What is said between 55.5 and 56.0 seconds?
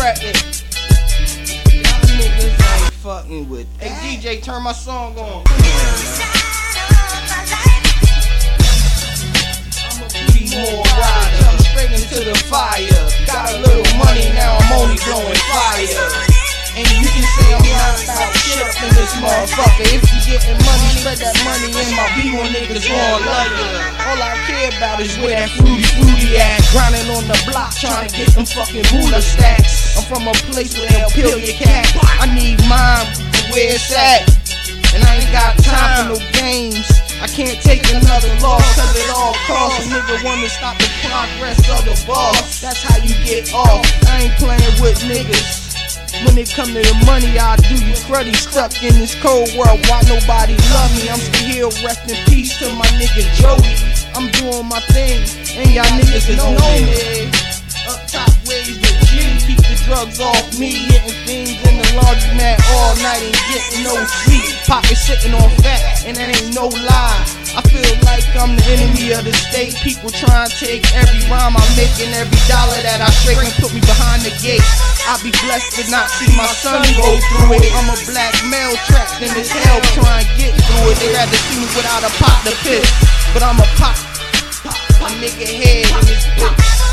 and y'all